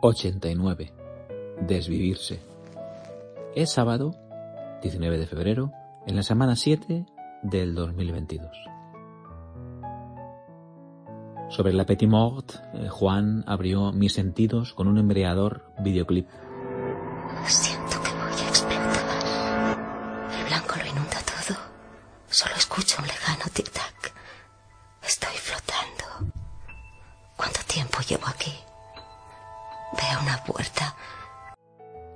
[0.00, 0.92] 89.
[1.66, 2.40] Desvivirse.
[3.54, 4.14] Es sábado,
[4.82, 5.72] 19 de febrero,
[6.06, 7.04] en la semana 7
[7.42, 8.50] del 2022.
[11.48, 16.28] Sobre la Petit Mort, eh, Juan abrió mis sentidos con un embriador videoclip.
[17.46, 19.78] Siento que voy a explotar.
[20.38, 21.58] El blanco lo inunda todo.
[22.28, 23.44] Solo escucho un lejano
[30.16, 30.96] Una puerta.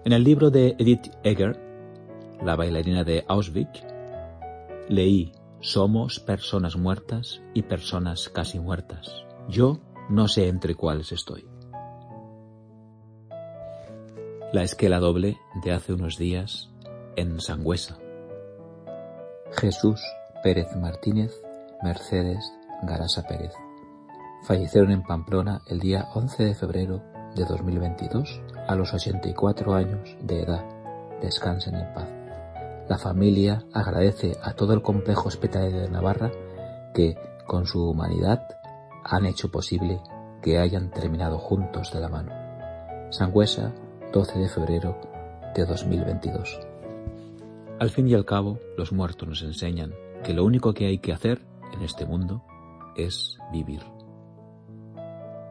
[0.05, 1.61] En el libro de Edith Egger,
[2.43, 3.85] la bailarina de Auschwitz,
[4.89, 9.27] leí Somos personas muertas y personas casi muertas.
[9.49, 9.79] Yo
[10.09, 11.47] no sé entre cuáles estoy.
[14.53, 16.71] La esquela doble de hace unos días
[17.17, 17.99] en Sangüesa.
[19.53, 20.01] Jesús
[20.43, 21.31] Pérez Martínez,
[21.83, 23.53] Mercedes Garasa Pérez.
[24.45, 30.43] Fallecieron en Pamplona el día 11 de febrero de 2022 a los 84 años de
[30.43, 30.65] edad.
[31.21, 32.09] Descansen en paz.
[32.89, 36.31] La familia agradece a todo el complejo hospitalario de Navarra
[36.95, 37.17] que,
[37.47, 38.47] con su humanidad,
[39.05, 40.01] han hecho posible
[40.43, 42.33] que hayan terminado juntos de la mano.
[43.11, 43.73] Sangüesa,
[44.13, 44.97] 12 de febrero
[45.55, 46.61] de 2022.
[47.79, 51.13] Al fin y al cabo, los muertos nos enseñan que lo único que hay que
[51.13, 52.43] hacer en este mundo
[52.97, 53.83] es vivir.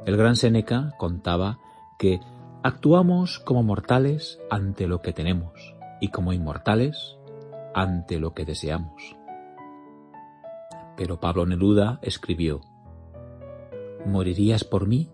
[0.06, 1.60] El gran Séneca contaba
[2.02, 2.20] que
[2.64, 7.20] actuamos como mortales ante lo que tenemos y como inmortales
[7.76, 9.16] ante lo que deseamos.
[10.98, 12.62] Pero Pablo Neruda escribió,
[14.08, 15.12] ¿Morirías por mí?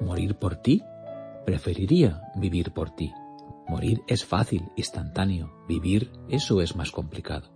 [0.00, 0.82] ¿Morir por ti?
[1.44, 3.12] Preferiría vivir por ti.
[3.68, 5.52] Morir es fácil, instantáneo.
[5.68, 7.50] Vivir, eso es más complicado.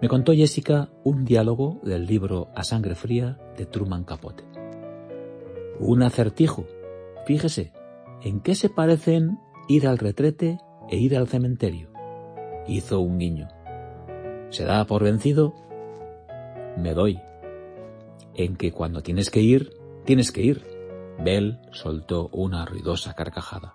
[0.00, 4.57] Me contó Jessica un diálogo del libro A sangre fría de Truman Capote.
[5.80, 6.66] Un acertijo.
[7.26, 7.72] Fíjese,
[8.22, 10.58] ¿en qué se parecen ir al retrete
[10.88, 11.90] e ir al cementerio?
[12.66, 13.48] Hizo un guiño.
[14.50, 15.54] ¿Se da por vencido?
[16.76, 17.20] Me doy.
[18.34, 19.72] En que cuando tienes que ir,
[20.04, 20.64] tienes que ir.
[21.18, 23.74] Bell soltó una ruidosa carcajada.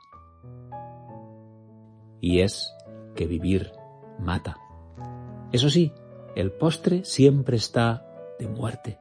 [2.19, 2.73] Y es
[3.15, 3.71] que vivir
[4.19, 4.57] mata.
[5.51, 5.93] Eso sí,
[6.35, 8.05] el postre siempre está
[8.39, 8.97] de muerte.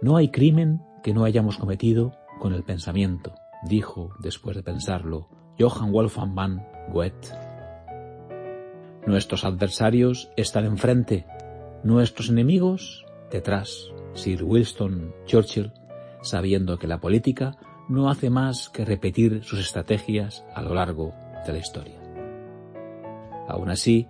[0.00, 5.90] No hay crimen que no hayamos cometido con el pensamiento, dijo, después de pensarlo, Johann
[5.90, 7.28] Wolfgang van Goethe.
[9.06, 11.24] Nuestros adversarios están enfrente,
[11.82, 13.90] nuestros enemigos detrás.
[14.12, 15.72] Sir Winston Churchill,
[16.20, 17.56] sabiendo que la política
[17.88, 21.14] no hace más que repetir sus estrategias a lo largo
[21.46, 21.98] de la historia.
[23.48, 24.08] Aún así,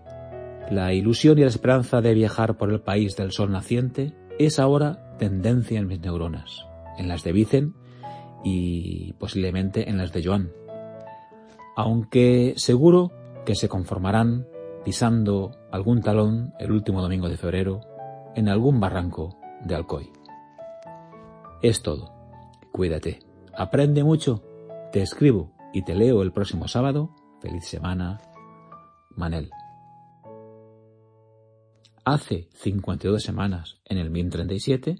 [0.68, 5.16] la ilusión y la esperanza de viajar por el país del sol naciente es ahora
[5.16, 6.67] tendencia en mis neuronas,
[6.98, 7.74] en las de Vicen
[8.44, 10.52] y posiblemente en las de Joan.
[11.76, 13.12] Aunque seguro
[13.46, 14.46] que se conformarán
[14.84, 17.80] pisando algún talón el último domingo de febrero
[18.34, 20.12] en algún barranco de Alcoy.
[21.62, 22.12] Es todo.
[22.72, 23.20] Cuídate.
[23.56, 24.42] Aprende mucho.
[24.92, 27.10] Te escribo y te leo el próximo sábado.
[27.40, 28.20] Feliz semana.
[29.16, 29.50] Manel.
[32.04, 34.98] Hace 52 semanas, en el 1037,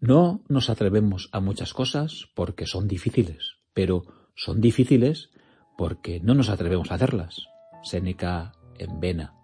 [0.00, 4.04] no nos atrevemos a muchas cosas porque son difíciles, pero
[4.34, 5.30] son difíciles
[5.76, 7.48] porque no nos atrevemos a hacerlas.
[7.82, 9.34] Séneca en Vena.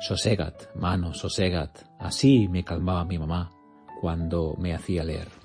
[0.00, 1.84] Sosegat, mano, sosegat.
[1.98, 3.50] Así me calmaba mi mamá
[4.00, 5.41] cuando me hacía leer.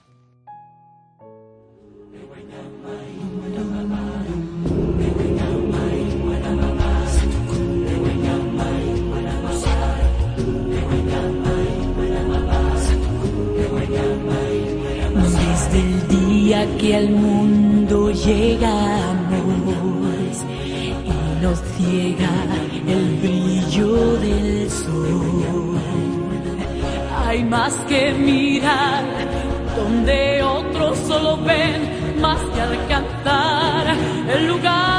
[15.71, 18.77] Desde el día que al mundo llegamos
[21.05, 22.29] y nos ciega
[22.87, 25.77] el brillo del sol,
[27.25, 29.03] hay más que mirar
[29.75, 33.95] donde otros solo ven, más que alcanzar
[34.33, 34.96] el lugar